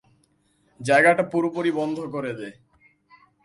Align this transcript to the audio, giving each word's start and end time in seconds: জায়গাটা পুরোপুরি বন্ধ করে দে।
জায়গাটা 0.79 1.23
পুরোপুরি 1.23 1.71
বন্ধ 1.71 1.97
করে 2.13 2.31
দে। 2.33 2.49